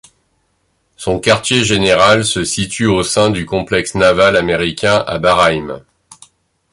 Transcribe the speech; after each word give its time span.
Son 0.97 1.19
quartier 1.19 1.63
général 1.63 2.25
se 2.25 2.43
situe 2.43 2.87
au 2.87 3.03
sein 3.03 3.29
du 3.29 3.45
complexe 3.45 3.93
naval 3.93 4.35
américain 4.35 5.03
à 5.05 5.19
Bahreïn. 5.19 5.83